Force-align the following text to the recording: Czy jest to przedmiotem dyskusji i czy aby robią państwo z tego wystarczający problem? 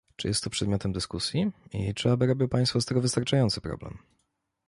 Czy 0.15 0.27
jest 0.27 0.43
to 0.43 0.49
przedmiotem 0.49 0.91
dyskusji 0.91 1.51
i 1.73 1.93
czy 1.93 2.11
aby 2.11 2.27
robią 2.27 2.47
państwo 2.47 2.81
z 2.81 2.85
tego 2.85 3.01
wystarczający 3.01 3.61
problem? 3.61 3.97